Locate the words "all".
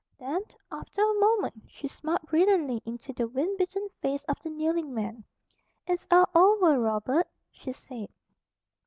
6.09-6.25